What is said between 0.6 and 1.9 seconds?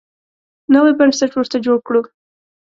نوی بنسټ ورته جوړ